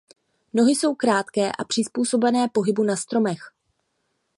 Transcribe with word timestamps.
Nohy 0.53 0.71
jsou 0.71 0.95
krátké 0.95 1.51
a 1.51 1.63
přizpůsobené 1.63 2.47
pohybu 2.49 2.83
na 2.83 2.95
stromech. 2.95 3.41